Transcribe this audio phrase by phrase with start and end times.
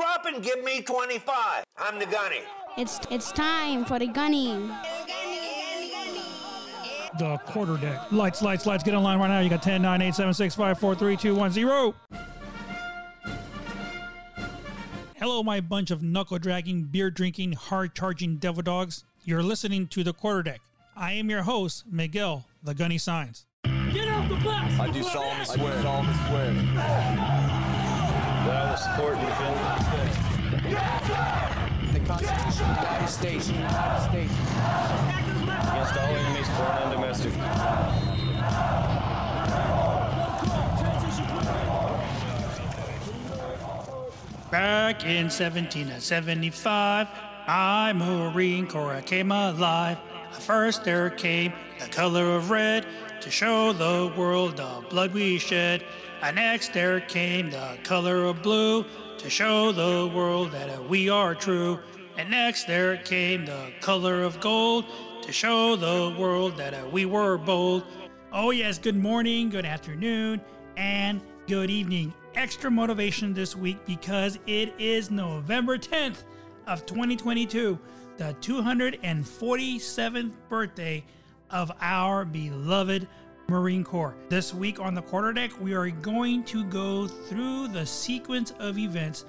[0.00, 1.64] drop and give me 25.
[1.76, 2.40] I'm the gunny.
[2.78, 4.70] It's it's time for the gunny.
[7.18, 8.10] The quarter deck.
[8.10, 8.82] Lights, lights, lights.
[8.82, 9.40] Get online right now.
[9.40, 11.94] You got 10, 9, 8, 7, 6, 5, 4, 3, 2, 1, 0.
[15.16, 19.04] Hello, my bunch of knuckle dragging, beer drinking, hard charging devil dogs.
[19.24, 20.60] You're listening to the quarter deck.
[20.96, 23.44] I am your host, Miguel, the Gunny Signs.
[23.92, 24.80] Get off the bus!
[24.80, 25.72] I do solemnly swear.
[25.72, 27.39] I do solemnly swear.
[28.50, 29.54] That I will support and defend
[31.94, 33.48] The Constitution of the United States.
[33.48, 34.32] United States.
[35.70, 37.32] against all enemies, foreign and domestic.
[44.50, 47.08] Back in 1775,
[47.46, 49.98] my Marine Corps came alive.
[50.32, 52.84] First there came the color of red
[53.20, 55.84] to show the world the blood we shed.
[56.22, 58.84] And next there came the color of blue
[59.16, 61.80] to show the world that we are true.
[62.18, 64.84] And next there came the color of gold
[65.22, 67.84] to show the world that we were bold.
[68.32, 70.42] Oh, yes, good morning, good afternoon,
[70.76, 72.12] and good evening.
[72.34, 76.24] Extra motivation this week because it is November 10th
[76.66, 77.78] of 2022,
[78.18, 81.02] the 247th birthday
[81.50, 83.08] of our beloved
[83.50, 84.14] Marine Corps.
[84.28, 89.24] This week on the quarterdeck, we are going to go through the sequence of events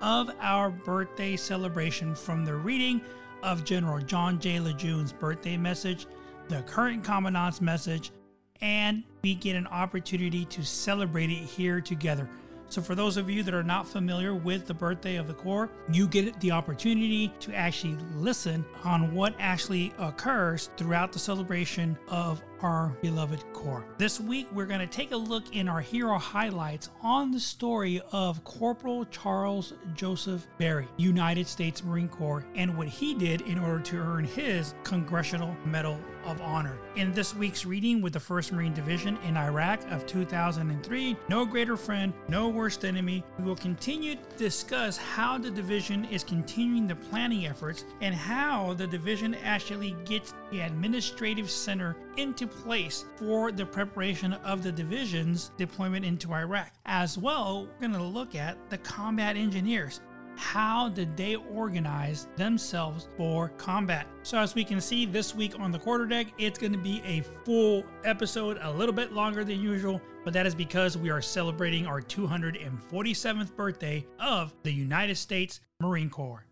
[0.00, 3.00] of our birthday celebration from the reading
[3.42, 4.60] of General John J.
[4.60, 6.06] Lejeune's birthday message,
[6.46, 8.12] the current commandant's message,
[8.60, 12.28] and we get an opportunity to celebrate it here together.
[12.68, 15.68] So, for those of you that are not familiar with the birthday of the Corps,
[15.90, 22.40] you get the opportunity to actually listen on what actually occurs throughout the celebration of
[22.64, 23.84] our beloved Corps.
[23.98, 28.00] This week, we're going to take a look in our hero highlights on the story
[28.10, 33.80] of Corporal Charles Joseph Berry, United States Marine Corps, and what he did in order
[33.80, 36.78] to earn his Congressional Medal of Honor.
[36.96, 41.76] In this week's reading with the 1st Marine Division in Iraq of 2003, No Greater
[41.76, 46.96] Friend, No Worst Enemy, we will continue to discuss how the division is continuing the
[46.96, 53.66] planning efforts and how the division actually gets the administrative center into place for the
[53.66, 56.72] preparation of the division's deployment into Iraq.
[56.86, 60.00] As well, we're going to look at the combat engineers
[60.36, 64.06] how did they organize themselves for combat?
[64.22, 67.22] So, as we can see this week on the quarterdeck, it's going to be a
[67.44, 71.86] full episode, a little bit longer than usual, but that is because we are celebrating
[71.86, 76.44] our 247th birthday of the United States Marine Corps.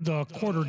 [0.00, 0.64] The quarter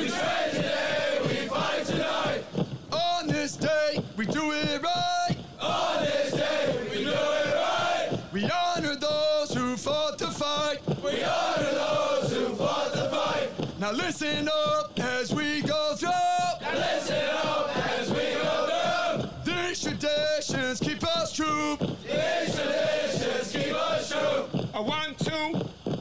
[0.00, 2.44] We train today, we fight tonight.
[2.90, 5.36] On this day, we do it right.
[5.60, 8.18] On this day, we do it right.
[8.32, 10.78] We honor those who fought to fight.
[11.04, 13.50] We honor those who fought to fight.
[13.78, 16.08] Now listen up as we go through.
[16.10, 19.52] Now listen up as we go through.
[19.52, 21.76] These traditions keep us true.
[22.04, 24.60] These traditions keep us true.
[24.74, 25.60] A one, two,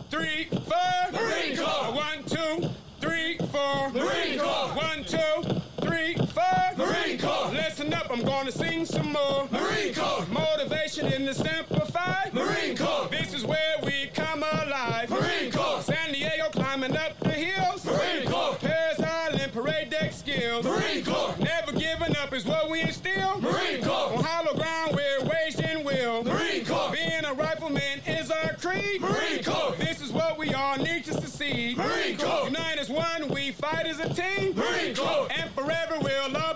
[0.09, 1.11] three, four.
[1.11, 1.85] Marine Corps.
[1.87, 2.69] A one, two,
[3.01, 3.89] three, four.
[3.91, 4.69] Marine Corps.
[4.75, 6.75] One, two, three, four.
[6.77, 7.51] Marine Corps.
[7.51, 9.49] Listen up, I'm gonna sing some more.
[9.51, 10.25] Marine Corps.
[10.31, 12.33] Motivation in the simplified.
[12.33, 13.09] Marine Corps.
[13.09, 15.09] This is where we come alive.
[15.09, 15.81] Marine Corps.
[15.81, 17.83] San Diego climbing up the hills.
[17.83, 18.55] Marine Corps.
[18.55, 20.63] Parris Island parade deck skills.
[20.63, 21.35] Marine Corps.
[21.37, 23.41] Never giving up is what we instill.
[23.41, 24.13] Marine Corps.
[24.13, 26.23] On hollow ground we're waged in will.
[26.23, 26.93] Marine Corps.
[26.93, 29.01] Being a rifleman is our creed.
[29.01, 29.75] Marine Corps.
[29.77, 31.75] This is what we all need to succeed.
[31.75, 32.45] Marine Corps.
[32.45, 34.55] Unite as one, we fight as a team.
[34.55, 35.27] Marine Corps.
[35.29, 36.48] And forever we'll all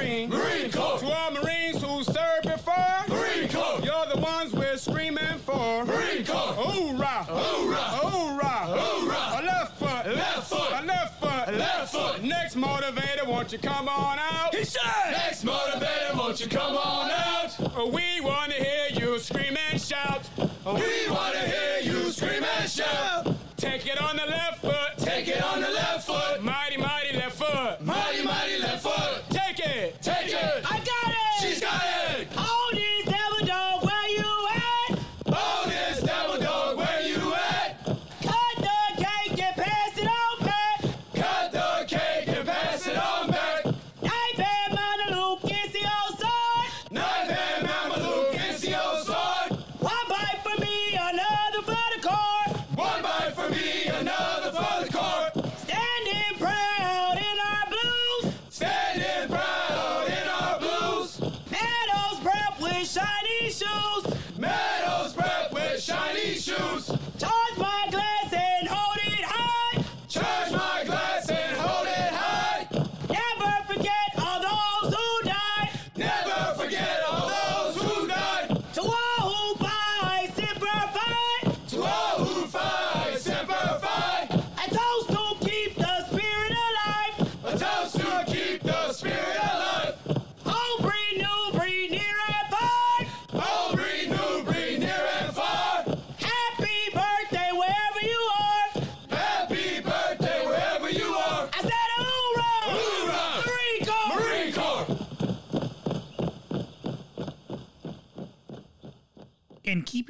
[0.00, 0.30] green.
[0.30, 0.98] Marine Corps.
[0.98, 3.04] To all Marines who served before.
[3.08, 3.80] Marine Corps.
[3.82, 5.84] You're the ones we're screaming for.
[5.84, 6.54] Marine Corps.
[6.54, 7.24] Hoorah!
[7.28, 7.88] Hoorah.
[8.00, 8.78] Hoorah!
[8.78, 9.40] Hoorah.
[9.40, 10.06] A left foot!
[10.06, 10.72] Left foot.
[10.72, 11.54] A left foot!
[11.54, 12.22] Left foot.
[12.22, 14.54] Next motivator, won't you come on out?
[14.54, 17.56] He said, Next motivator, won't you come on out?
[17.76, 20.28] Oh, we want to hear you scream and shout.
[20.38, 23.34] We want to hear you scream and shout.
[23.56, 24.96] Take it on the left foot.
[24.98, 25.69] Take it on the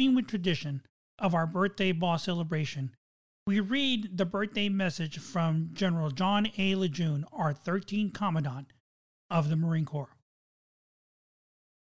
[0.00, 0.80] keeping with tradition
[1.18, 2.90] of our birthday ball celebration,
[3.46, 6.74] we read the birthday message from General John A.
[6.74, 8.68] Lejeune, our 13th Commandant
[9.28, 10.16] of the Marine Corps.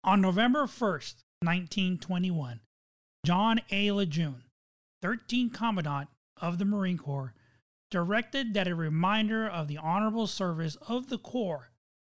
[0.05, 2.61] On November 1st, 1921,
[3.25, 3.91] John A.
[3.91, 4.43] Lejeune,
[5.03, 6.07] 13th Commandant
[6.41, 7.33] of the Marine Corps,
[7.91, 11.71] directed that a reminder of the honorable service of the Corps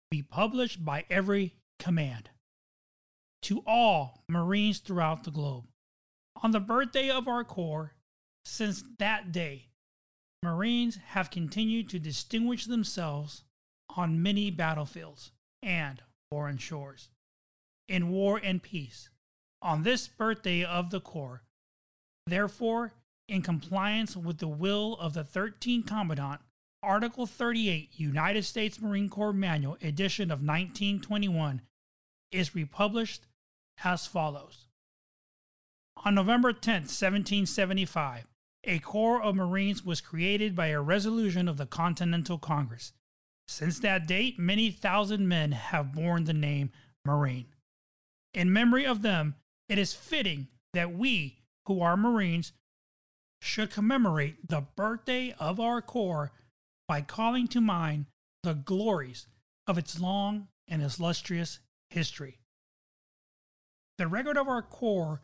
[0.10, 2.32] be published by every command
[3.44, 5.66] to all Marines throughout the globe.
[6.42, 7.94] On the birthday of our Corps,
[8.46, 9.70] since that day,
[10.42, 13.44] Marines have continued to distinguish themselves
[13.96, 15.32] on many battlefields
[15.62, 17.10] and foreign shores.
[17.88, 19.10] In war and peace,
[19.62, 21.44] on this birthday of the Corps,
[22.28, 22.94] therefore,
[23.30, 26.42] in compliance with the will of the 13th Commandant,
[26.82, 31.62] Article 38, United States Marine Corps Manual, edition of 1921,
[32.32, 33.26] is republished
[33.84, 34.68] as follows.
[36.06, 38.26] On November 10, 1775,
[38.66, 42.92] a Corps of Marines was created by a resolution of the Continental Congress.
[43.48, 46.72] Since that date, many thousand men have borne the name
[47.06, 47.48] Marine.
[48.34, 49.36] In memory of them,
[49.70, 52.52] it is fitting that we, who are Marines,
[53.42, 56.34] should commemorate the birthday of our Corps
[56.86, 58.08] by calling to mind
[58.44, 59.28] the glories
[59.68, 61.60] of its long and illustrious
[61.90, 62.40] history.
[63.98, 65.22] The record of our Corps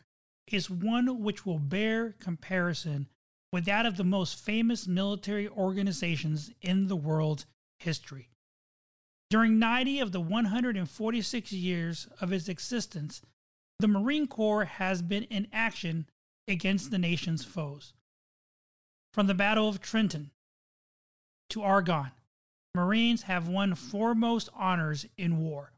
[0.54, 3.08] is one which will bear comparison
[3.52, 7.46] with that of the most famous military organizations in the world's
[7.80, 8.30] history.
[9.30, 13.22] During 90 of the 146 years of its existence,
[13.80, 16.08] the Marine Corps has been in action
[16.48, 17.94] against the nation's foes.
[19.14, 20.32] From the Battle of Trenton
[21.50, 22.12] to Argonne,
[22.76, 25.74] Marines have won foremost honors in war.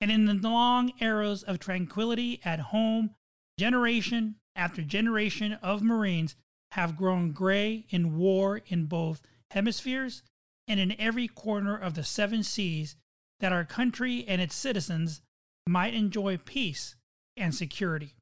[0.00, 3.14] And in the long eras of tranquility at home,
[3.58, 6.36] generation after generation of Marines
[6.72, 10.22] have grown gray in war in both hemispheres
[10.66, 12.96] and in every corner of the seven seas
[13.40, 15.20] that our country and its citizens
[15.68, 16.96] might enjoy peace
[17.36, 18.14] and security.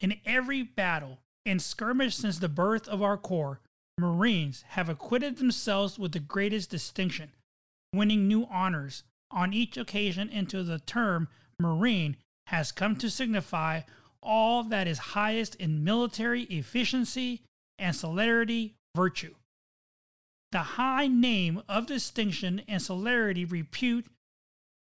[0.00, 3.60] In every battle and skirmish since the birth of our Corps,
[3.98, 7.30] Marines have acquitted themselves with the greatest distinction,
[7.92, 11.28] winning new honors on each occasion until the term
[11.60, 12.16] Marine
[12.48, 13.80] has come to signify
[14.24, 17.42] all that is highest in military efficiency
[17.78, 19.34] and celerity virtue.
[20.52, 24.06] The high name of distinction and celerity repute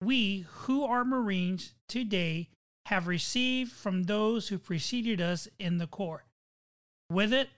[0.01, 2.49] we who are Marines today
[2.85, 6.23] have received from those who preceded us in the Corps.
[7.11, 7.49] With it,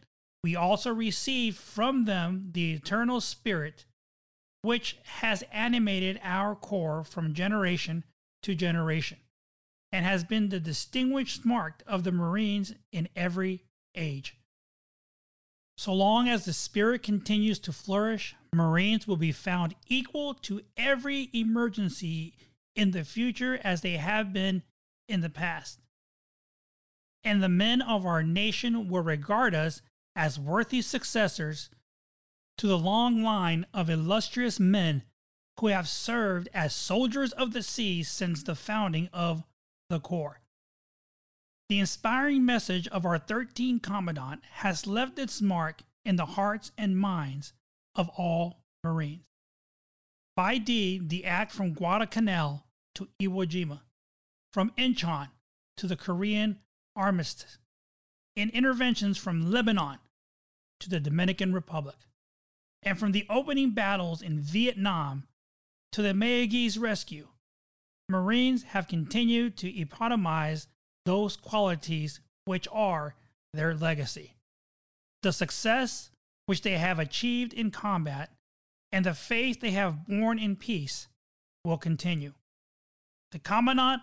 [0.43, 3.85] we also received from them the eternal spirit
[4.63, 8.03] which has animated our Corps from generation
[8.43, 9.17] to generation
[9.91, 13.63] and has been the distinguished mark of the Marines in every
[13.95, 14.37] age.
[15.77, 21.29] So long as the spirit continues to flourish, Marines will be found equal to every
[21.33, 22.35] emergency
[22.75, 24.63] in the future as they have been
[25.07, 25.79] in the past.
[27.23, 29.81] And the men of our nation will regard us
[30.15, 31.69] as worthy successors
[32.57, 35.03] to the long line of illustrious men
[35.59, 39.43] who have served as soldiers of the sea since the founding of
[39.91, 40.39] the Corps.
[41.69, 46.97] The inspiring message of our 13th Commandant has left its mark in the hearts and
[46.97, 47.53] minds
[47.95, 49.25] of all Marines.
[50.35, 53.81] By deed, the act from Guadalcanal to Iwo Jima,
[54.51, 55.29] from Incheon
[55.77, 56.59] to the Korean
[56.95, 57.57] armistice,
[58.35, 59.99] in interventions from Lebanon
[60.79, 61.97] to the Dominican Republic,
[62.81, 65.27] and from the opening battles in Vietnam
[65.91, 67.27] to the Mayaguez rescue,
[68.11, 70.67] Marines have continued to epitomize
[71.05, 73.15] those qualities which are
[73.53, 74.35] their legacy.
[75.23, 76.11] The success
[76.45, 78.31] which they have achieved in combat
[78.91, 81.07] and the faith they have borne in peace
[81.63, 82.33] will continue.
[83.31, 84.01] The Commandant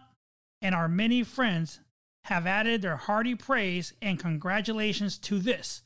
[0.62, 1.81] and our many friends
[2.25, 5.83] have added their hearty praise and congratulations to this,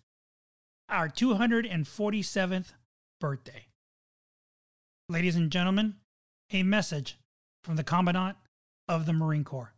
[0.89, 2.73] our 247th
[3.21, 3.67] birthday.
[5.09, 5.97] Ladies and gentlemen,
[6.53, 7.17] a message
[7.63, 8.37] from the Commandant
[8.89, 9.73] of the Marine Corps.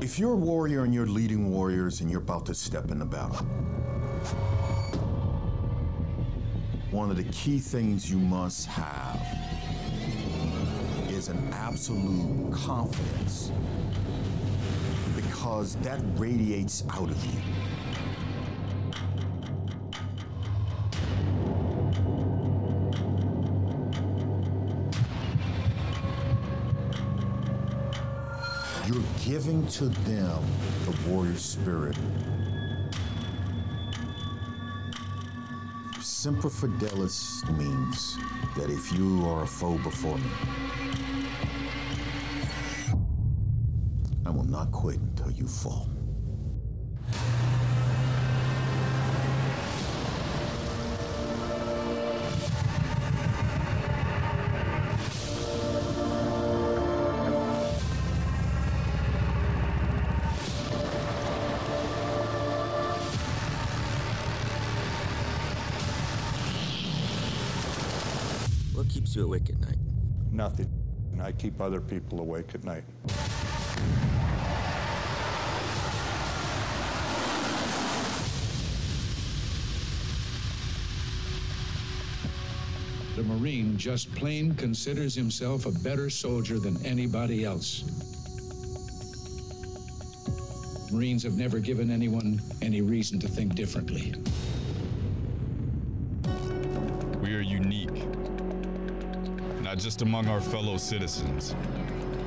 [0.00, 3.04] If you're a warrior and you're leading warriors and you're about to step in the
[3.04, 3.44] battle,
[6.90, 9.20] one of the key things you must have
[11.24, 13.50] is an absolute confidence
[15.16, 17.40] because that radiates out of you.
[28.86, 30.42] You're giving to them
[30.84, 31.96] the warrior spirit.
[36.24, 38.16] Semper Fidelis means
[38.56, 40.30] that if you are a foe before me,
[44.24, 45.86] I will not quit until you fall.
[69.14, 69.78] Keeps you awake at night?
[70.32, 70.68] Nothing.
[71.20, 72.82] I keep other people awake at night.
[83.14, 87.84] The Marine just plain considers himself a better soldier than anybody else.
[90.90, 94.14] Marines have never given anyone any reason to think differently.
[97.22, 98.13] We are unique,
[99.74, 101.52] not just among our fellow citizens,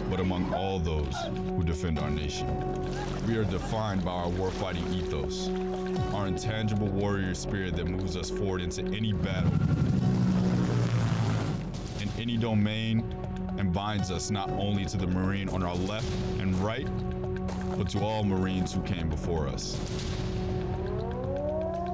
[0.09, 1.15] but among all those
[1.55, 2.45] who defend our nation.
[3.25, 5.47] We are defined by our warfighting ethos,
[6.13, 9.53] our intangible warrior spirit that moves us forward into any battle,
[12.01, 12.99] in any domain,
[13.57, 16.89] and binds us not only to the Marine on our left and right,
[17.77, 19.79] but to all Marines who came before us.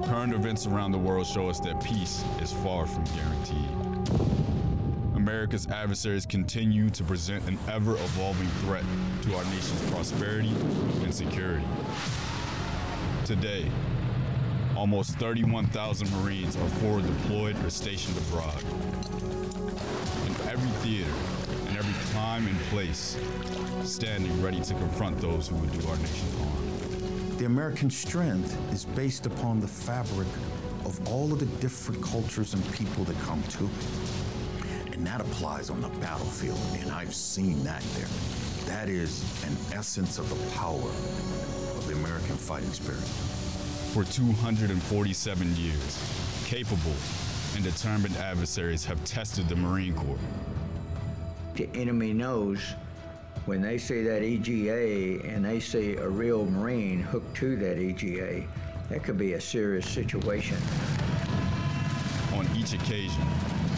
[0.06, 4.43] Current events around the world show us that peace is far from guaranteed.
[5.24, 8.84] America's adversaries continue to present an ever evolving threat
[9.22, 10.52] to our nation's prosperity
[11.02, 11.64] and security.
[13.24, 13.72] Today,
[14.76, 18.62] almost 31,000 Marines are forward deployed or stationed abroad.
[20.26, 21.10] In every theater
[21.68, 23.16] and every time and place,
[23.82, 27.38] standing ready to confront those who would do our nation harm.
[27.38, 30.28] The American strength is based upon the fabric
[30.84, 33.70] of all of the different cultures and people that come to.
[34.94, 38.06] And that applies on the battlefield, and I've seen that there.
[38.66, 43.02] That is an essence of the power of the American fighting spirit.
[43.92, 46.94] For 247 years, capable
[47.56, 50.16] and determined adversaries have tested the Marine Corps.
[51.54, 52.60] The enemy knows
[53.46, 58.44] when they see that EGA and they see a real Marine hooked to that EGA,
[58.90, 60.56] that could be a serious situation.
[62.32, 63.24] On each occasion,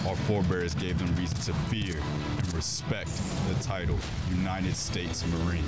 [0.07, 1.97] our forebears gave them reason to fear
[2.39, 3.11] and respect
[3.49, 3.99] the title
[4.31, 5.65] United States Marine.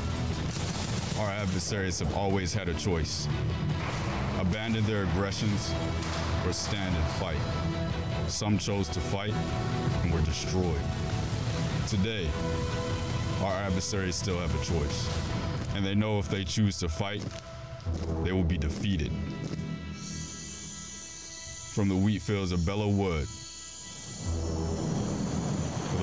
[1.18, 3.26] Our adversaries have always had a choice
[4.38, 5.74] abandon their aggressions,
[6.46, 7.40] or stand and fight.
[8.28, 9.34] Some chose to fight
[10.02, 10.80] and were destroyed.
[11.88, 12.28] Today,
[13.42, 15.08] our adversaries still have a choice,
[15.74, 17.24] and they know if they choose to fight,
[18.22, 19.10] they will be defeated.
[21.74, 23.26] From the wheat fields of Belleau Wood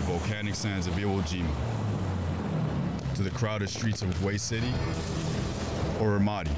[0.05, 1.49] volcanic sands of Iwo Jima
[3.15, 4.71] to the crowded streets of Hue City
[5.99, 6.51] or Ramadi,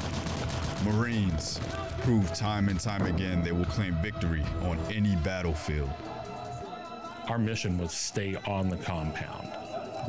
[0.83, 1.59] Marines
[1.99, 5.89] prove time and time again they will claim victory on any battlefield.
[7.29, 9.49] Our mission was stay on the compound.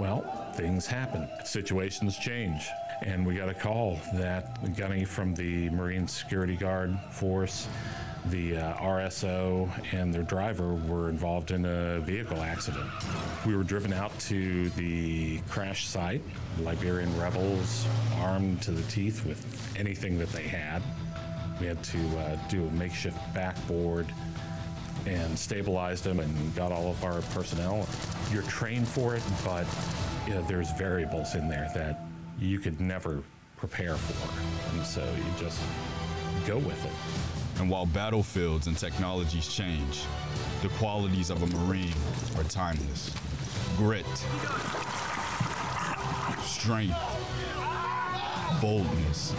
[0.00, 2.68] Well, things happen, situations change,
[3.02, 7.68] and we got a call that Gunny from the Marine Security Guard Force,
[8.30, 12.88] the uh, RSO, and their driver were involved in a vehicle accident.
[13.46, 16.22] We were driven out to the crash site.
[16.60, 20.82] Liberian rebels, armed to the teeth with anything that they had.
[21.60, 24.06] We had to uh, do a makeshift backboard
[25.06, 27.88] and stabilized them and got all of our personnel.
[28.32, 29.66] You're trained for it, but
[30.26, 32.04] you know, there's variables in there that
[32.38, 33.22] you could never
[33.56, 34.76] prepare for.
[34.76, 35.60] And so you just
[36.46, 37.37] go with it.
[37.58, 40.04] And while battlefields and technologies change,
[40.62, 41.92] the qualities of a Marine
[42.36, 43.12] are timeless.
[43.76, 44.06] Grit,
[46.42, 46.96] strength,
[48.60, 49.34] boldness,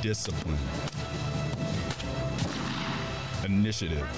[0.00, 0.58] discipline,
[3.44, 4.08] initiative,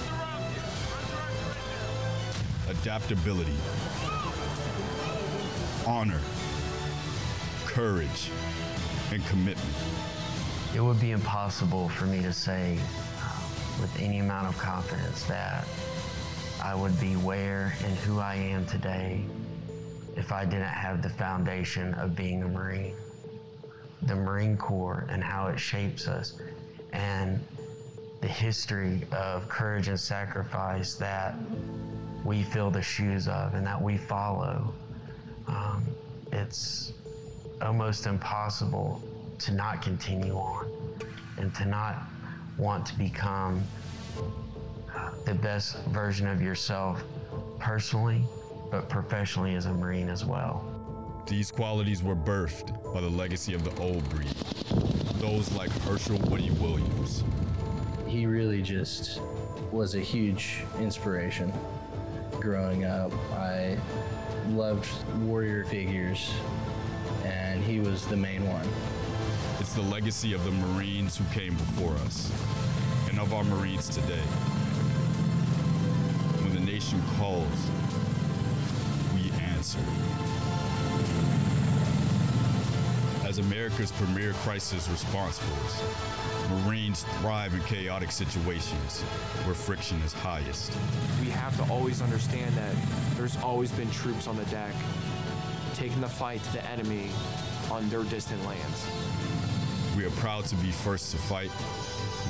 [2.69, 3.57] adaptability,
[5.85, 6.21] honor,
[7.65, 8.31] courage,
[9.11, 9.75] and commitment.
[10.75, 12.77] It would be impossible for me to say
[13.21, 13.41] uh,
[13.81, 15.67] with any amount of confidence that
[16.63, 19.23] I would be where and who I am today
[20.15, 22.95] if I didn't have the foundation of being a Marine.
[24.03, 26.39] The Marine Corps and how it shapes us,
[26.93, 27.39] and
[28.21, 31.35] the history of courage and sacrifice that
[32.23, 34.71] we fill the shoes of and that we follow.
[35.47, 35.83] Um,
[36.31, 36.93] it's
[37.61, 39.01] almost impossible
[39.39, 40.67] to not continue on
[41.37, 42.03] and to not
[42.57, 43.61] want to become
[44.95, 47.03] uh, the best version of yourself
[47.59, 48.21] personally,
[48.69, 50.65] but professionally as a Marine as well.
[51.27, 54.33] These qualities were birthed by the legacy of the old breed,
[55.19, 57.23] those like Hershel Woody Williams.
[58.07, 59.21] He really just
[59.71, 61.53] was a huge inspiration
[62.31, 63.13] growing up.
[63.33, 63.77] I
[64.49, 66.33] loved warrior figures,
[67.23, 68.67] and he was the main one.
[69.59, 72.31] It's the legacy of the Marines who came before us
[73.09, 74.23] and of our Marines today.
[76.41, 77.45] When the nation calls,
[79.13, 79.79] we answer.
[83.27, 85.83] As America's premier crisis response force,
[86.63, 89.01] Marines thrive in chaotic situations
[89.43, 90.71] where friction is highest.
[91.19, 92.75] We have to always understand that
[93.17, 94.73] there's always been troops on the deck
[95.73, 97.09] taking the fight to the enemy
[97.69, 99.48] on their distant lands.
[99.99, 101.51] We are proud to be first to fight.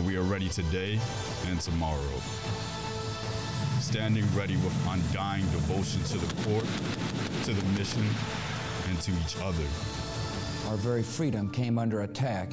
[0.04, 1.00] We are ready today
[1.46, 2.02] and tomorrow.
[3.80, 6.66] Standing ready with undying devotion to the court,
[7.44, 8.04] to the mission,
[8.90, 9.64] and to each other.
[10.68, 12.52] Our very freedom came under attack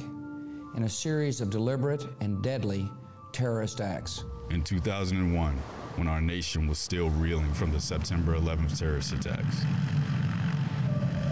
[0.75, 2.87] in a series of deliberate and deadly
[3.31, 4.23] terrorist acts.
[4.51, 5.53] In 2001,
[5.95, 9.63] when our nation was still reeling from the September 11th terrorist attacks,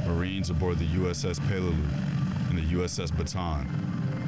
[0.07, 2.14] Marines aboard the USS Peleliu
[2.55, 3.67] and the USS Bataan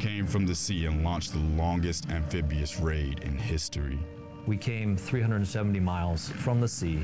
[0.01, 3.97] came from the sea and launched the longest amphibious raid in history.
[4.45, 7.03] We came 370 miles from the sea,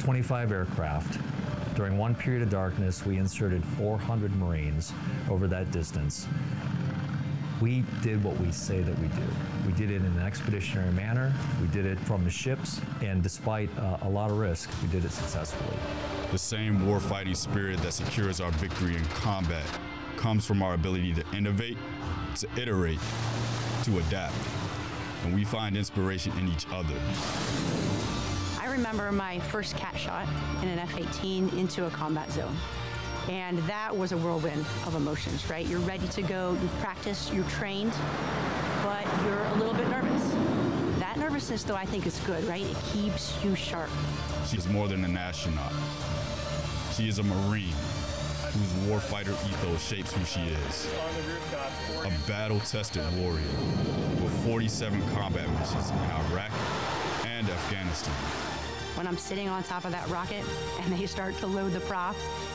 [0.00, 1.20] 25 aircraft.
[1.76, 4.92] During one period of darkness, we inserted 400 Marines
[5.28, 6.26] over that distance.
[7.60, 9.22] We did what we say that we do.
[9.66, 11.32] We did it in an expeditionary manner.
[11.60, 15.04] We did it from the ships, and despite uh, a lot of risk, we did
[15.04, 15.76] it successfully.
[16.32, 19.66] The same warfighting spirit that secures our victory in combat
[20.24, 21.76] comes from our ability to innovate,
[22.34, 22.98] to iterate,
[23.82, 24.34] to adapt.
[25.22, 26.94] And we find inspiration in each other.
[28.58, 30.26] I remember my first cat shot
[30.62, 32.56] in an F 18 into a combat zone.
[33.28, 35.66] And that was a whirlwind of emotions, right?
[35.66, 37.92] You're ready to go, you've practiced, you're trained,
[38.82, 40.30] but you're a little bit nervous.
[41.00, 42.64] That nervousness, though, I think is good, right?
[42.64, 43.90] It keeps you sharp.
[44.50, 45.74] She's more than an astronaut.
[46.94, 47.74] She is a Marine
[48.54, 50.88] whose warfighter ethos shapes who she is.
[52.04, 53.42] A battle tested warrior
[54.22, 56.52] with 47 combat missions in Iraq
[57.26, 58.14] and Afghanistan.
[58.94, 60.44] When I'm sitting on top of that rocket
[60.80, 62.14] and they start to load the prop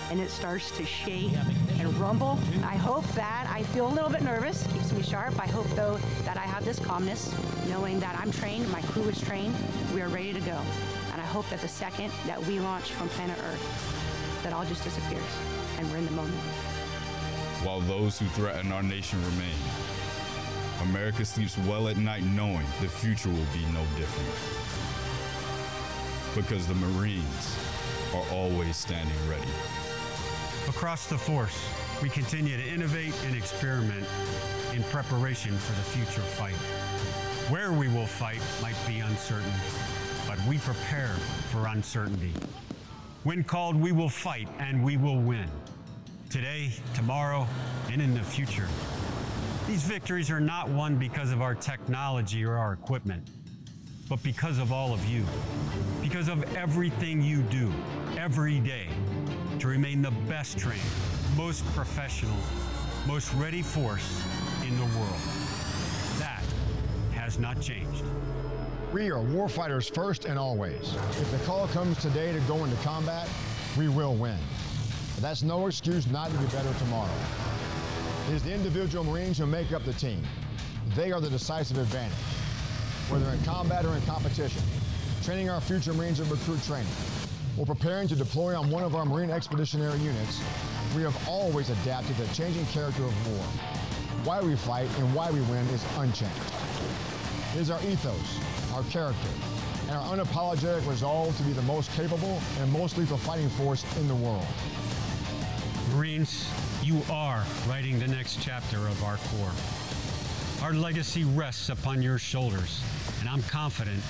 [0.10, 1.34] and it starts to shake
[1.80, 2.40] and rumble.
[2.64, 5.38] I hope that I feel a little bit nervous, keeps me sharp.
[5.38, 7.34] I hope, though, that I have this calmness,
[7.68, 9.56] knowing that I'm trained, my crew is trained,
[9.94, 10.62] we are ready to go.
[11.12, 14.86] And I hope that the second that we launch from planet Earth, that all just
[14.86, 16.36] disappears and we're in the moment.
[17.64, 19.56] While those who threaten our nation remain,
[20.82, 24.30] America sleeps well at night knowing the future will be no different.
[26.36, 27.58] Because the Marines
[28.14, 29.48] are always standing ready.
[30.68, 31.58] Across the force,
[32.02, 34.06] we continue to innovate and experiment
[34.74, 36.56] in preparation for the future fight.
[37.50, 39.52] Where we will fight might be uncertain,
[40.28, 41.16] but we prepare
[41.52, 42.34] for uncertainty.
[43.24, 45.50] When called, we will fight and we will win.
[46.30, 47.46] Today, tomorrow,
[47.92, 48.68] and in the future.
[49.68, 53.28] These victories are not won because of our technology or our equipment,
[54.08, 55.26] but because of all of you.
[56.02, 57.74] Because of everything you do
[58.18, 58.88] every day
[59.60, 60.80] to remain the best trained,
[61.36, 62.38] most professional,
[63.06, 64.24] most ready force
[64.66, 65.20] in the world.
[66.20, 66.44] That
[67.16, 68.06] has not changed.
[68.92, 70.96] We are warfighters first and always.
[71.22, 73.30] If the call comes today to go into combat,
[73.78, 74.40] we will win.
[75.14, 77.14] But that's no excuse not to be better tomorrow.
[78.30, 80.24] It is the individual Marines who make up the team.
[80.96, 82.18] They are the decisive advantage.
[83.10, 84.64] Whether in combat or in competition,
[85.22, 86.88] training our future Marines in recruit training,
[87.60, 90.42] or preparing to deploy on one of our Marine Expeditionary units,
[90.96, 93.46] we have always adapted to the changing character of war.
[94.24, 96.34] Why we fight and why we win is unchanged.
[97.56, 98.40] It is our ethos,
[98.80, 99.28] our character,
[99.90, 104.08] and our unapologetic resolve to be the most capable and most lethal fighting force in
[104.08, 104.46] the world.
[105.94, 106.50] Marines,
[106.82, 110.64] you are writing the next chapter of our Corps.
[110.66, 112.82] Our legacy rests upon your shoulders,
[113.20, 114.02] and I'm confident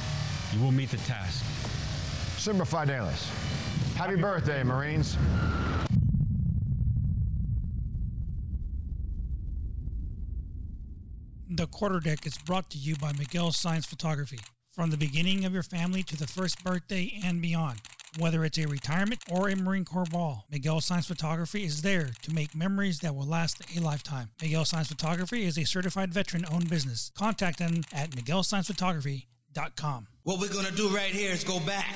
[0.53, 1.43] you will meet the task.
[2.37, 3.27] Semper Fidelis.
[3.95, 5.17] Happy birthday, Marines.
[11.49, 14.37] The Quarterdeck is brought to you by Miguel Science Photography.
[14.79, 17.81] From the beginning of your family to the first birthday and beyond.
[18.17, 22.33] Whether it's a retirement or a Marine Corps ball, Miguel Science Photography is there to
[22.33, 24.29] make memories that will last a lifetime.
[24.41, 27.11] Miguel Science Photography is a certified veteran owned business.
[27.17, 30.07] Contact them at miguelsciencephotography.com.
[30.23, 31.93] What we're gonna do right here is go back.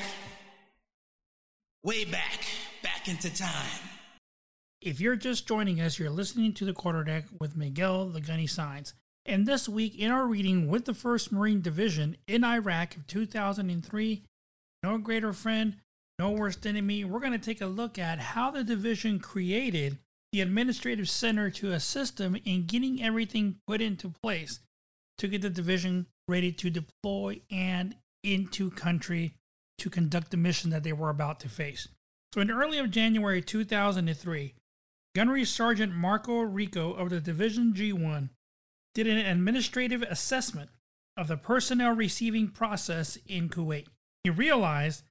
[1.83, 2.41] Way back.
[2.81, 3.79] Back into time.
[4.81, 8.93] If you're just joining us, you're listening to the Quarterdeck with Miguel the Gunny Signs.
[9.25, 14.23] And this week in our reading with the 1st Marine Division in Iraq of 2003,
[14.83, 15.77] No Greater Friend,
[16.19, 19.97] No Worst Enemy, we're going to take a look at how the division created
[20.33, 24.59] the administrative center to assist them in getting everything put into place
[25.19, 29.35] to get the division ready to deploy and into country
[29.77, 31.87] to conduct the mission that they were about to face.
[32.33, 34.53] So in early of January 2003,
[35.15, 38.29] Gunnery Sergeant Marco Rico of the Division G1
[38.93, 40.69] did an administrative assessment
[41.17, 43.87] of the personnel receiving process in Kuwait.
[44.23, 45.03] He realized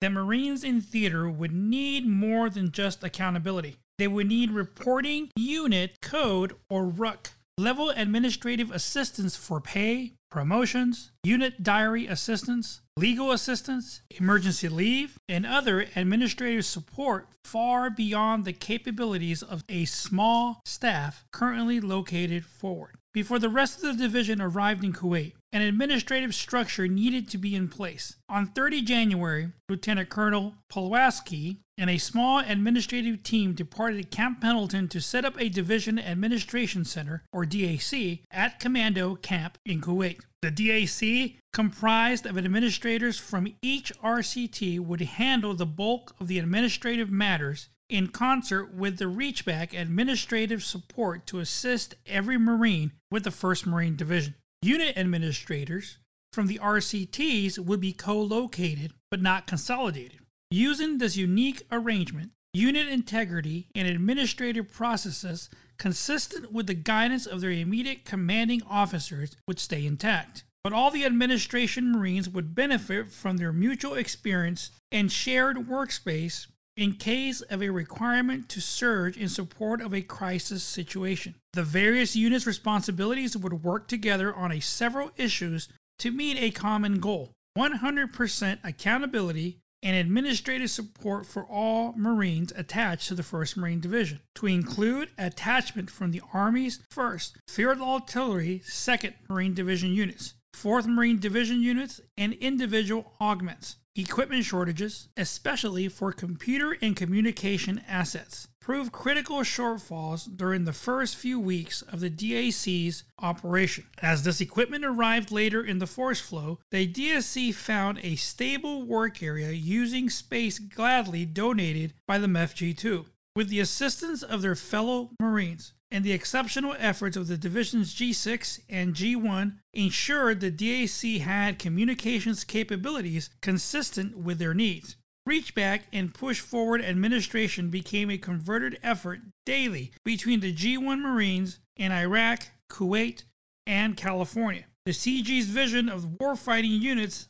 [0.00, 3.76] that Marines in theater would need more than just accountability.
[3.98, 11.64] They would need reporting unit code or RUC level administrative assistance for pay, promotions, unit
[11.64, 19.64] diary assistance, legal assistance, emergency leave, and other administrative support far beyond the capabilities of
[19.68, 22.97] a small staff currently located forward.
[23.18, 27.56] Before the rest of the division arrived in Kuwait, an administrative structure needed to be
[27.56, 28.14] in place.
[28.28, 35.00] On 30 January, Lieutenant Colonel Pulaski and a small administrative team departed Camp Pendleton to
[35.00, 40.20] set up a Division Administration Center, or DAC, at Commando Camp in Kuwait.
[40.40, 47.10] The DAC, comprised of administrators from each RCT, would handle the bulk of the administrative
[47.10, 53.66] matters in concert with the Reachback administrative support to assist every Marine with the 1st
[53.66, 54.34] Marine Division.
[54.62, 55.98] Unit administrators
[56.32, 60.20] from the RCTs would be co located but not consolidated.
[60.50, 65.48] Using this unique arrangement, unit integrity and administrative processes
[65.78, 70.44] consistent with the guidance of their immediate commanding officers would stay intact.
[70.64, 76.46] But all the administration Marines would benefit from their mutual experience and shared workspace
[76.78, 81.34] in case of a requirement to surge in support of a crisis situation.
[81.52, 87.00] The various units' responsibilities would work together on a several issues to meet a common
[87.00, 94.20] goal 100% accountability and administrative support for all Marines attached to the 1st Marine Division,
[94.36, 101.18] to include attachment from the Army's 1st Field Artillery 2nd Marine Division units, 4th Marine
[101.18, 109.38] Division units, and individual augments equipment shortages, especially for computer and communication assets, proved critical
[109.38, 113.84] shortfalls during the first few weeks of the DAC's operation.
[114.00, 119.22] As this equipment arrived later in the force flow, the DSC found a stable work
[119.22, 123.06] area using space gladly donated by the MEF G2.
[123.38, 128.62] With the assistance of their fellow Marines and the exceptional efforts of the divisions G6
[128.68, 134.96] and G1 ensured the DAC had communications capabilities consistent with their needs.
[135.24, 141.60] Reach back and push forward administration became a converted effort daily between the G1 Marines
[141.76, 143.22] in Iraq, Kuwait,
[143.64, 144.64] and California.
[144.84, 147.28] The CG's vision of warfighting units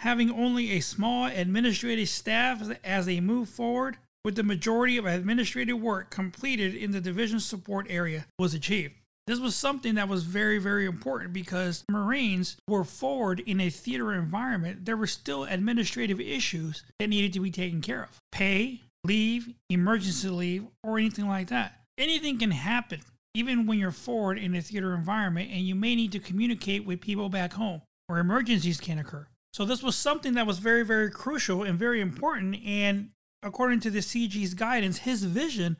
[0.00, 5.80] having only a small administrative staff as they move forward with the majority of administrative
[5.80, 8.92] work completed in the division support area was achieved.
[9.28, 14.12] This was something that was very, very important because Marines were forward in a theater
[14.12, 14.84] environment.
[14.84, 20.28] There were still administrative issues that needed to be taken care of pay, leave, emergency
[20.28, 21.82] leave, or anything like that.
[21.96, 26.10] Anything can happen, even when you're forward in a theater environment, and you may need
[26.10, 29.28] to communicate with people back home where emergencies can occur.
[29.52, 32.56] So, this was something that was very, very crucial and very important.
[32.66, 33.10] And
[33.46, 35.76] according to the CG's guidance, his vision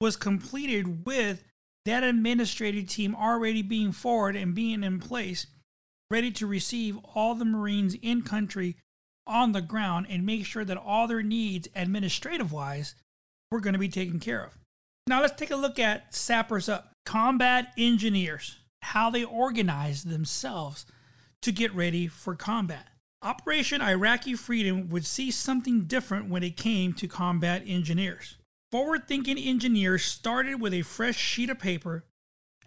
[0.00, 1.42] was completed with
[1.86, 5.46] that administrative team already being forward and being in place,
[6.10, 8.76] ready to receive all the Marines in country
[9.26, 12.94] on the ground and make sure that all their needs, administrative wise,
[13.50, 14.58] were going to be taken care of.
[15.06, 20.84] Now, let's take a look at Sappers Up, combat engineers, how they organize themselves
[21.42, 22.88] to get ready for combat.
[23.22, 28.36] Operation Iraqi Freedom would see something different when it came to combat engineers.
[28.70, 32.04] Forward thinking engineers started with a fresh sheet of paper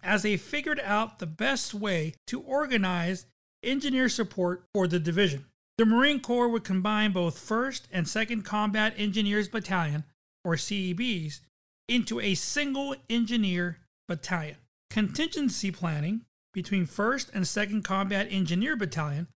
[0.02, 3.26] as they figured out the best way to organize
[3.62, 5.44] engineer support for the division.
[5.78, 10.04] The Marine Corps would combine both 1st and 2nd Combat Engineers Battalion,
[10.44, 11.40] or CEBs,
[11.88, 14.56] into a single engineer battalion.
[14.90, 19.28] Contingency planning between 1st and 2nd Combat Engineer Battalion,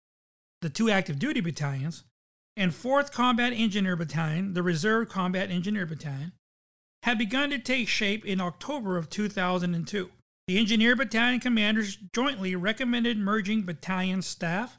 [0.63, 2.03] the two active duty battalions,
[2.57, 6.31] and 4th Combat Engineer Battalion, the Reserve Combat Engineer Battalion,
[7.03, 10.09] had begun to take shape in October of 2002.
[10.47, 14.77] The Engineer Battalion commanders jointly recommended merging battalion staff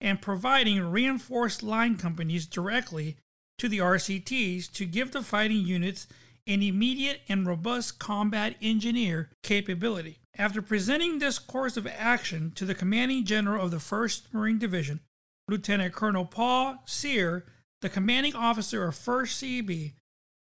[0.00, 3.16] and providing reinforced line companies directly
[3.58, 6.06] to the RCTs to give the fighting units
[6.46, 10.18] an immediate and robust combat engineer capability.
[10.38, 15.00] After presenting this course of action to the commanding general of the 1st Marine Division,
[15.48, 17.44] Lieutenant Colonel Paul Cyr,
[17.80, 19.92] the commanding officer of 1st CEB,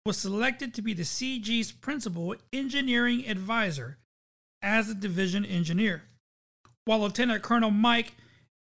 [0.05, 3.97] was selected to be the CG's principal engineering advisor
[4.61, 6.03] as the division engineer,
[6.85, 8.13] while Lieutenant Colonel Mike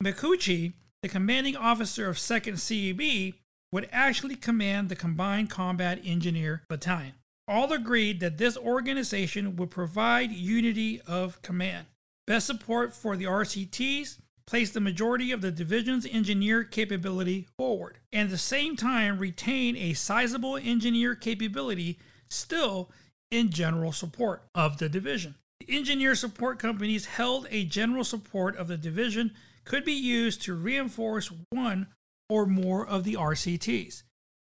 [0.02, 0.72] Micucci,
[1.02, 3.34] the commanding officer of 2nd CEB,
[3.72, 7.14] would actually command the Combined Combat Engineer Battalion.
[7.46, 11.86] All agreed that this organization would provide unity of command,
[12.26, 14.18] best support for the RCTs,
[14.50, 19.76] place the majority of the division's engineer capability forward, and at the same time retain
[19.76, 21.96] a sizable engineer capability
[22.28, 22.90] still
[23.30, 25.36] in general support of the division.
[25.60, 29.30] The engineer support companies held a general support of the division
[29.64, 31.86] could be used to reinforce one
[32.28, 34.02] or more of the RCTs,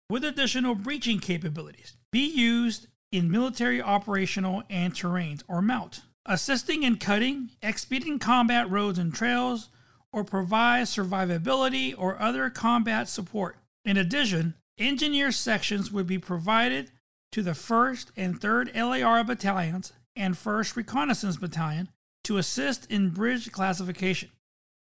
[0.10, 6.96] with additional breaching capabilities, be used in military operational and terrains or MOUT, assisting in
[6.98, 9.70] cutting, expediting combat roads and trails,
[10.14, 13.58] or provide survivability or other combat support.
[13.86, 16.92] In addition, engineer sections would be provided
[17.32, 21.90] to the 1st and 3rd LAR battalions and 1st Reconnaissance Battalion
[22.24, 24.30] to assist in bridge classification,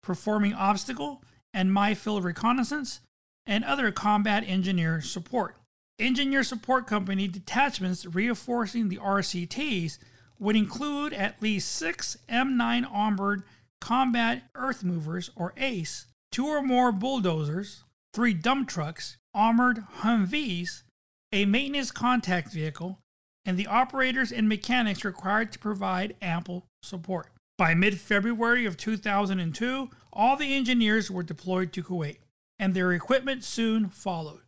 [0.04, 3.02] performing obstacle and minefield reconnaissance,
[3.46, 5.56] and other combat engineer support.
[5.98, 9.98] Engineer support company detachments reinforcing the RCTs
[10.40, 13.44] would include at least six M9 armored
[13.82, 17.84] combat earth movers or ACE, two or more bulldozers,
[18.14, 20.84] three dump trucks, armored Humvees,
[21.32, 23.00] a maintenance contact vehicle,
[23.46, 27.32] and the operators and mechanics required to provide ample support.
[27.58, 32.20] By mid February of 2002, all the engineers were deployed to Kuwait,
[32.60, 34.42] and their equipment soon followed.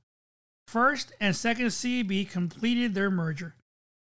[0.67, 3.55] First and second CEB completed their merger,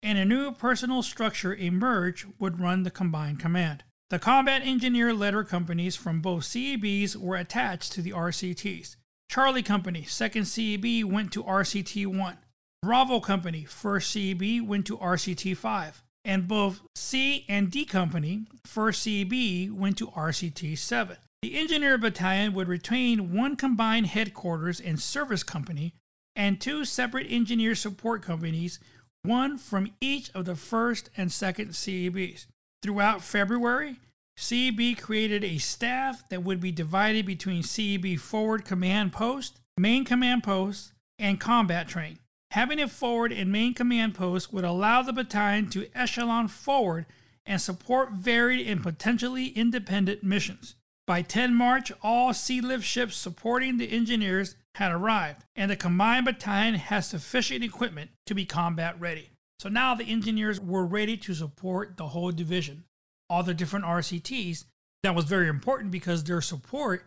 [0.03, 3.83] and a new personal structure emerged would run the combined command.
[4.13, 8.97] The combat engineer letter companies from both CEBs were attached to the RCTs.
[9.31, 12.37] Charlie Company, 2nd CEB, went to RCT 1.
[12.83, 16.03] Bravo Company, 1st CEB, went to RCT 5.
[16.27, 21.17] And both C and D Company, 1st CEB, went to RCT 7.
[21.41, 25.95] The Engineer Battalion would retain one combined headquarters and service company,
[26.37, 28.79] and two separate engineer support companies
[29.23, 32.45] one from each of the 1st and 2nd CEBs.
[32.83, 34.01] Throughout February,
[34.37, 40.43] CEB created a staff that would be divided between CEB Forward Command Post, Main Command
[40.43, 42.19] Post, and Combat Train.
[42.51, 47.07] Having a forward and main command post would allow the battalion to echelon forward
[47.47, 50.75] and support varied and potentially independent missions.
[51.07, 56.25] By 10 March, all Sea Lift ships supporting the engineers had arrived, and the combined
[56.25, 59.32] battalion has sufficient equipment to be combat ready.
[59.63, 62.83] So now the engineers were ready to support the whole division,
[63.31, 64.65] all the different RCTs.
[65.05, 67.07] That was very important because their support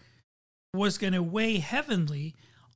[0.74, 2.34] was going to weigh heavily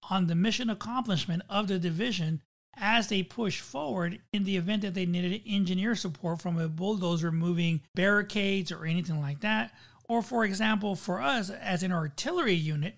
[0.10, 2.42] on the mission accomplishment of the division
[2.76, 7.32] as they push forward in the event that they needed engineer support from a bulldozer
[7.32, 9.72] moving barricades or anything like that.
[10.10, 12.96] Or, for example, for us as an artillery unit,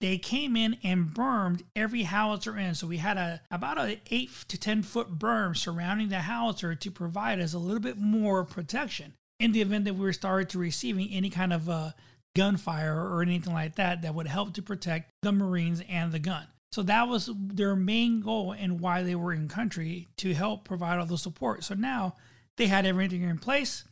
[0.00, 2.74] they came in and bermed every howitzer in.
[2.74, 6.90] So we had a about an eight to ten foot berm surrounding the howitzer to
[6.90, 10.58] provide us a little bit more protection in the event that we were started to
[10.58, 11.90] receiving any kind of uh,
[12.36, 16.46] gunfire or anything like that that would help to protect the Marines and the gun.
[16.72, 20.98] So that was their main goal and why they were in country to help provide
[20.98, 21.62] all the support.
[21.62, 22.16] So now
[22.56, 23.84] they had everything in place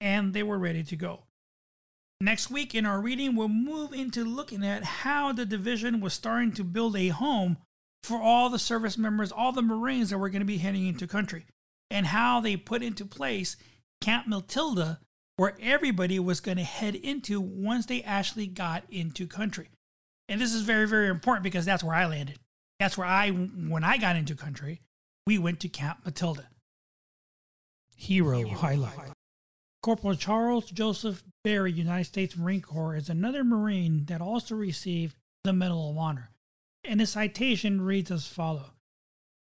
[0.00, 1.24] and they were ready to go.
[2.20, 6.52] Next week in our reading, we'll move into looking at how the division was starting
[6.52, 7.56] to build a home
[8.02, 11.06] for all the service members, all the Marines that were going to be heading into
[11.06, 11.46] country,
[11.90, 13.56] and how they put into place
[14.02, 15.00] Camp Matilda,
[15.36, 19.68] where everybody was going to head into once they actually got into country.
[20.28, 22.38] And this is very, very important because that's where I landed.
[22.78, 24.82] That's where I, when I got into country,
[25.26, 26.48] we went to Camp Matilda.
[27.96, 29.12] Hero, highlight.
[29.82, 35.54] Corporal Charles Joseph Berry, United States Marine Corps, is another Marine that also received the
[35.54, 36.30] Medal of Honor.
[36.84, 38.70] And his citation reads as follows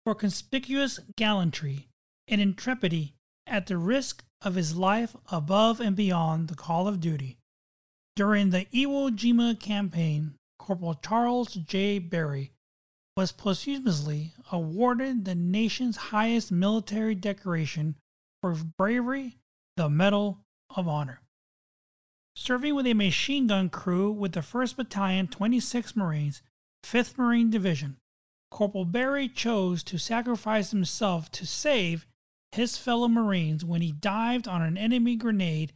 [0.04, 1.90] For conspicuous gallantry
[2.28, 3.14] and intrepidity
[3.46, 7.38] at the risk of his life above and beyond the call of duty.
[8.16, 12.00] During the Iwo Jima campaign, Corporal Charles J.
[12.00, 12.52] Berry
[13.16, 17.96] was posthumously awarded the nation's highest military decoration
[18.42, 19.38] for bravery,
[19.78, 20.40] the Medal
[20.76, 21.20] of Honor.
[22.34, 26.42] Serving with a machine gun crew with the 1st Battalion, 26 Marines,
[26.84, 27.98] 5th Marine Division,
[28.52, 32.06] Corporal Berry chose to sacrifice himself to save
[32.54, 35.74] his fellow Marines when he dived on an enemy grenade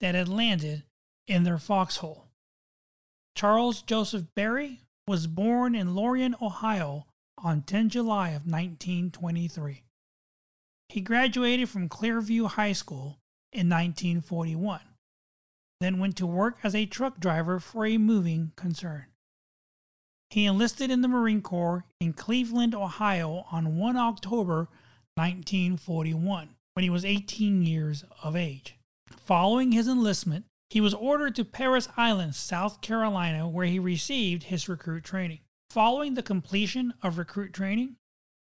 [0.00, 0.84] that had landed
[1.26, 2.26] in their foxhole.
[3.34, 7.06] Charles Joseph Berry was born in Lorain, Ohio
[7.38, 9.84] on 10 July of 1923.
[10.90, 13.17] He graduated from Clearview High School
[13.52, 14.80] in 1941,
[15.80, 19.06] then went to work as a truck driver for a moving concern.
[20.30, 24.68] He enlisted in the Marine Corps in Cleveland, Ohio on 1 October
[25.14, 28.76] 1941 when he was 18 years of age.
[29.10, 34.68] Following his enlistment, he was ordered to Parris Island, South Carolina, where he received his
[34.68, 35.40] recruit training.
[35.70, 37.96] Following the completion of recruit training,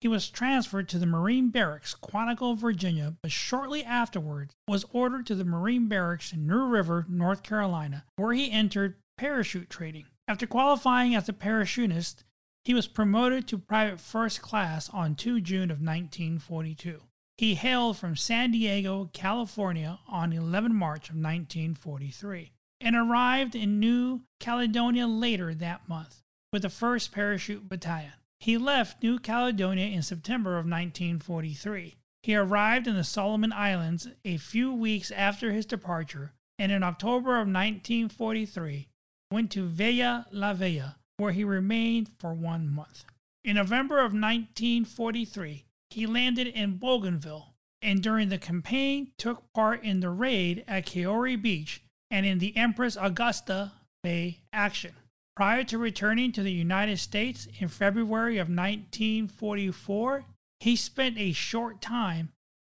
[0.01, 5.35] he was transferred to the Marine Barracks, Quantico, Virginia, but shortly afterwards was ordered to
[5.35, 10.07] the Marine Barracks in New River, North Carolina, where he entered parachute training.
[10.29, 12.25] After qualifying as a parachutist,
[12.65, 17.01] he was promoted to private first class on 2 June of 1942.
[17.39, 24.23] He hailed from San Diego, California on 11 March of 1943 and arrived in New
[24.41, 28.13] Caledonia later that month with the 1st Parachute Battalion.
[28.41, 31.97] He left New Caledonia in September of 1943.
[32.23, 37.37] He arrived in the Solomon Islands a few weeks after his departure and in October
[37.37, 38.89] of 1943
[39.31, 43.05] went to Vella Lavella, where he remained for one month.
[43.45, 50.01] In November of 1943, he landed in Bougainville and during the campaign took part in
[50.01, 53.73] the raid at Koiari Beach and in the Empress Augusta
[54.03, 54.95] Bay action.
[55.37, 60.25] Prior to returning to the United States in February of 1944,
[60.61, 62.31] he spent a short time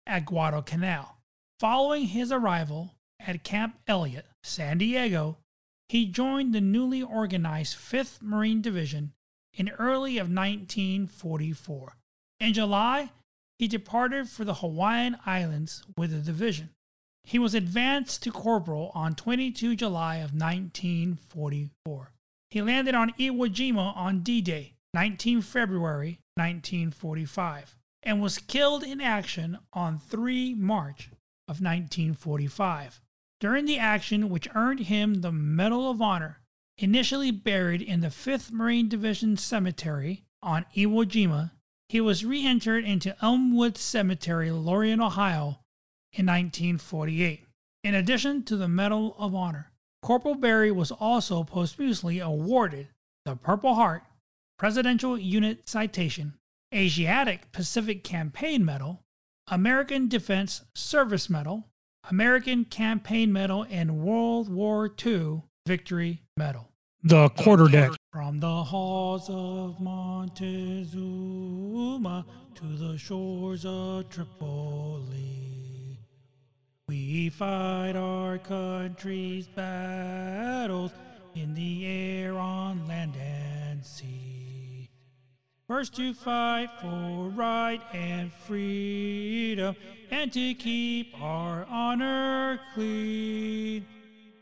[0.08, 1.17] at Guadalcanal.
[1.60, 5.38] Following his arrival at Camp Elliott, San Diego,
[5.90, 9.12] he joined the newly organized 5th Marine Division
[9.54, 11.98] in early of 1944.
[12.40, 13.12] In July,
[13.60, 16.69] he departed for the Hawaiian Islands with the division.
[17.25, 22.13] He was advanced to corporal on 22 July of 1944.
[22.54, 29.58] He landed on Iwo Jima on D-Day, 19 February 1945, and was killed in action
[29.73, 31.10] on 3 March
[31.47, 33.01] of 1945.
[33.39, 36.41] During the action which earned him the Medal of Honor,
[36.77, 41.54] initially buried in the 5th Marine Division Cemetery on Iwo Jima,
[41.89, 45.62] He was re entered into Elmwood Cemetery, Lorain, Ohio
[46.12, 47.47] in 1948.
[47.83, 49.73] In addition to the Medal of Honor,
[50.04, 52.89] Corporal Berry was also posthumously awarded
[53.23, 54.04] the Purple Heart,
[54.60, 56.33] Presidential Unit Citation,
[56.75, 58.99] Asiatic Pacific Campaign Medal,
[59.47, 61.69] American Defense Service Medal,
[62.10, 66.67] American Campaign Medal, and World War II Victory Medal.
[67.01, 67.95] The quarterdeck.
[68.12, 70.65] From the halls of Montezuma
[72.56, 75.63] to the shores of Tripoli,
[76.88, 80.92] we fight our country's battles
[81.34, 84.90] in the air, on land, and sea.
[85.67, 89.75] First to fight for right and freedom,
[90.12, 93.86] and to keep our honor clean.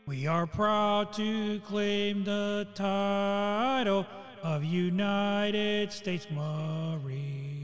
[0.06, 4.04] We are proud to claim the title
[4.42, 7.61] of United States Marine.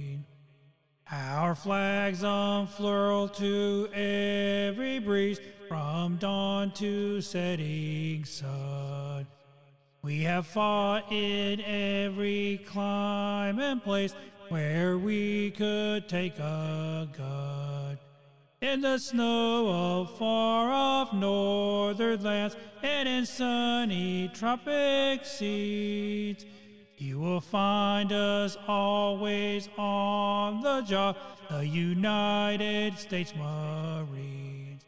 [1.10, 9.26] Our flags unfurl to every breeze from dawn to setting sun.
[10.02, 14.14] We have fought in every clime and place
[14.50, 17.98] where we could take a gun.
[18.60, 26.44] In the snow of far off northern lands and in sunny tropic seas,
[27.00, 31.16] you will find us always on the job,
[31.48, 34.84] the United States Marines.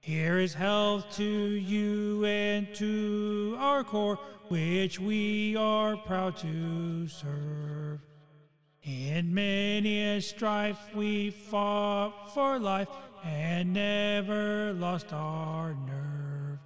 [0.00, 4.18] Here is health to you and to our corps,
[4.48, 8.00] which we are proud to serve.
[8.82, 12.88] In many a strife we fought for life
[13.24, 16.58] and never lost our nerve.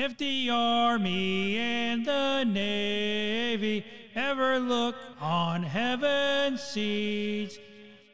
[0.00, 3.84] If the Army and the Navy
[4.14, 7.58] ever look on heaven's seats,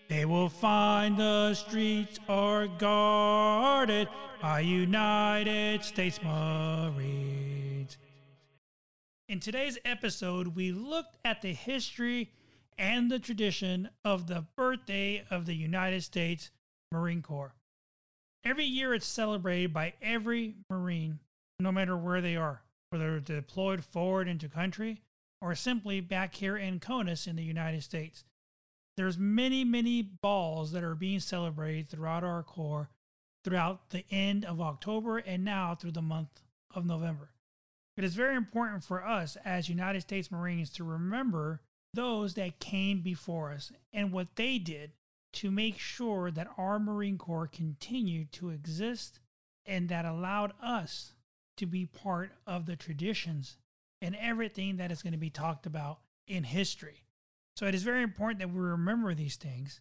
[0.09, 4.09] they will find the streets are guarded
[4.41, 7.99] by United States Marines.
[9.29, 12.31] In today's episode, we looked at the history
[12.79, 16.51] and the tradition of the birthday of the United States
[16.91, 17.55] Marine Corps.
[18.43, 21.19] Every year it's celebrated by every Marine,
[21.59, 25.03] no matter where they are, whether deployed forward into country
[25.41, 28.25] or simply back here in CONUS in the United States.
[28.97, 32.91] There's many, many balls that are being celebrated throughout our Corps
[33.45, 36.41] throughout the end of October and now through the month
[36.75, 37.31] of November.
[37.97, 41.61] It is very important for us as United States Marines to remember
[41.93, 44.93] those that came before us and what they did
[45.35, 49.21] to make sure that our Marine Corps continued to exist
[49.67, 51.14] and that allowed us
[51.57, 53.57] to be part of the traditions
[54.01, 57.05] and everything that is going to be talked about in history.
[57.57, 59.81] So it is very important that we remember these things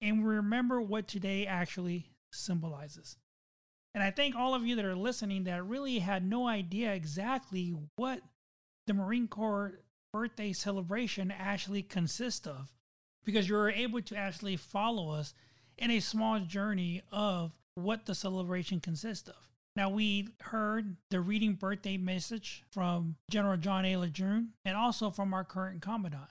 [0.00, 3.16] and we remember what today actually symbolizes.
[3.94, 7.74] And I think all of you that are listening that really had no idea exactly
[7.96, 8.20] what
[8.86, 9.80] the Marine Corps
[10.12, 12.72] birthday celebration actually consists of
[13.24, 15.34] because you're able to actually follow us
[15.76, 19.49] in a small journey of what the celebration consists of.
[19.76, 23.96] Now, we heard the reading birthday message from General John A.
[23.96, 26.28] Lejeune and also from our current commandant.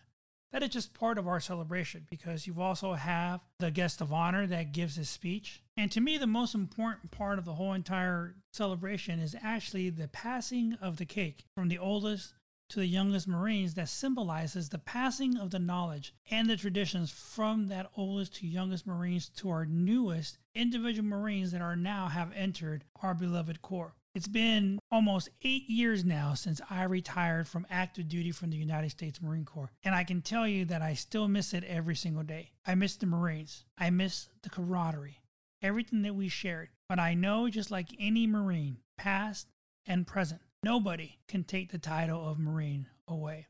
[0.52, 4.48] That is just part of our celebration because you also have the guest of honor
[4.48, 5.62] that gives his speech.
[5.78, 10.08] And to me, the most important part of the whole entire celebration is actually the
[10.08, 12.34] passing of the cake from the oldest
[12.70, 17.68] to the youngest Marines that symbolizes the passing of the knowledge and the traditions from
[17.68, 22.86] that oldest to youngest Marines to our newest individual Marines that are now have entered
[23.02, 23.96] our beloved Corps.
[24.16, 28.90] It's been almost eight years now since I retired from active duty from the United
[28.90, 32.24] States Marine Corps, and I can tell you that I still miss it every single
[32.24, 32.52] day.
[32.66, 35.22] I miss the Marines, I miss the camaraderie,
[35.62, 36.70] everything that we shared.
[36.88, 39.48] But I know, just like any Marine, past
[39.86, 43.48] and present, Nobody can take the title of Marine away.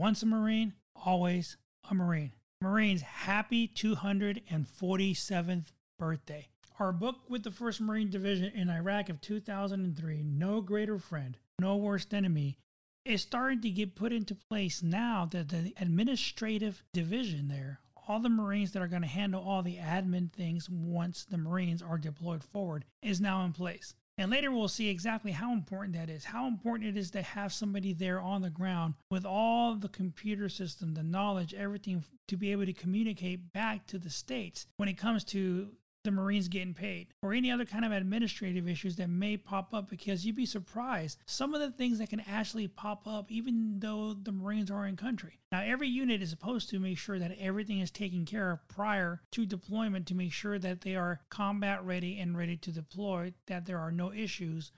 [0.00, 1.56] Once a Marine, always
[1.88, 2.32] a Marine.
[2.60, 5.66] Marines, happy 247th
[6.00, 6.48] birthday.
[6.80, 11.76] Our book with the 1st Marine Division in Iraq of 2003, No Greater Friend, No
[11.76, 12.58] Worse Enemy,
[13.04, 17.78] is starting to get put into place now that the administrative division there,
[18.08, 21.82] all the Marines that are going to handle all the admin things once the Marines
[21.82, 23.94] are deployed forward, is now in place.
[24.18, 27.52] And later we'll see exactly how important that is, how important it is to have
[27.52, 32.50] somebody there on the ground with all the computer system, the knowledge, everything to be
[32.50, 35.70] able to communicate back to the states when it comes to
[36.08, 39.90] the Marines getting paid or any other kind of administrative issues that may pop up
[39.90, 44.14] because you'd be surprised some of the things that can actually pop up even though
[44.14, 45.38] the Marines are in country.
[45.52, 49.20] Now, every unit is supposed to make sure that everything is taken care of prior
[49.32, 53.66] to deployment to make sure that they are combat ready and ready to deploy, that
[53.66, 54.72] there are no issues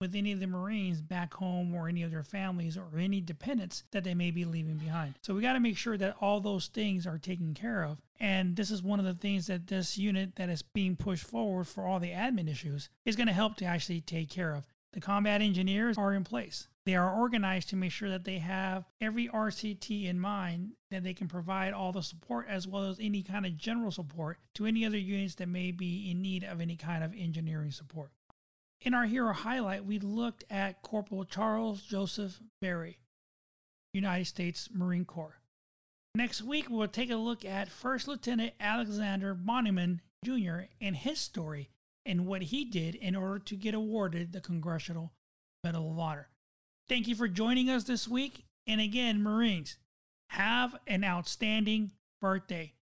[0.00, 3.84] with any of the Marines back home or any of their families or any dependents
[3.92, 5.14] that they may be leaving behind.
[5.22, 7.98] So we got to make sure that all those things are taken care of.
[8.20, 11.66] And this is one of the things that this unit that is being pushed forward
[11.66, 14.66] for all the admin issues is going to help to actually take care of.
[14.92, 16.68] The combat engineers are in place.
[16.86, 21.14] They are organized to make sure that they have every RCT in mind, that they
[21.14, 24.86] can provide all the support as well as any kind of general support to any
[24.86, 28.10] other units that may be in need of any kind of engineering support.
[28.80, 32.98] In our hero highlight, we looked at Corporal Charles Joseph Berry,
[33.92, 35.40] United States Marine Corps.
[36.14, 40.68] Next week, we'll take a look at First Lieutenant Alexander Bonnyman Jr.
[40.80, 41.70] and his story
[42.04, 45.12] and what he did in order to get awarded the Congressional
[45.64, 46.28] Medal of Honor.
[46.88, 48.44] Thank you for joining us this week.
[48.66, 49.78] And again, Marines,
[50.30, 52.74] have an outstanding birthday,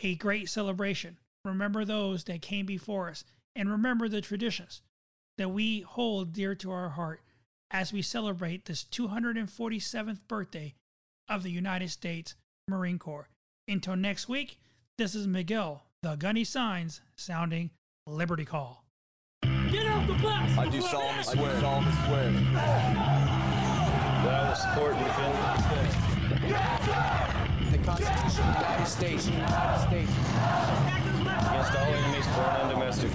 [0.00, 1.18] a great celebration.
[1.44, 3.24] Remember those that came before us,
[3.54, 4.82] and remember the traditions
[5.42, 7.20] that we hold dear to our heart
[7.72, 10.72] as we celebrate this 247th birthday
[11.28, 12.36] of the United States
[12.68, 13.28] Marine Corps.
[13.66, 14.60] Until next week,
[14.98, 17.70] this is Miguel, the Gunny Signs, sounding
[18.06, 18.84] Liberty Call.
[19.42, 20.56] Get out the bus!
[20.56, 21.50] I do solemnly swear.
[21.50, 22.30] I do solemnly swear.
[24.22, 25.34] That I will support and defend
[27.72, 29.26] the Constitution of the United States.
[29.26, 30.12] United States.
[31.50, 33.10] Against all enemies, foreign and domestic.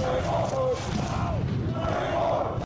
[0.00, 1.17] Oh,